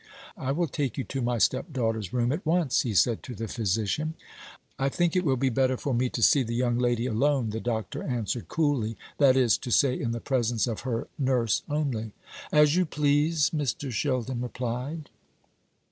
[0.39, 4.15] "I will take you to my stepdaughter's room at once," he said to the physician.
[4.79, 7.59] "I think it will be better for me to see the young lady alone," the
[7.59, 12.13] doctor answered coolly: "that is to say, in the presence of her nurse only."
[12.51, 13.91] "As you please," Mr.
[13.91, 15.11] Sheldon replied.